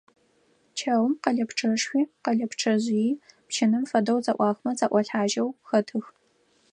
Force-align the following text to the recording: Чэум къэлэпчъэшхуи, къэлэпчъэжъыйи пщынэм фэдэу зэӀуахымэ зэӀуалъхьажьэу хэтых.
Чэум 0.77 1.11
къэлэпчъэшхуи, 1.23 2.03
къэлэпчъэжъыйи 2.23 3.19
пщынэм 3.47 3.83
фэдэу 3.89 4.19
зэӀуахымэ 4.25 4.71
зэӀуалъхьажьэу 4.79 5.49
хэтых. 5.69 6.05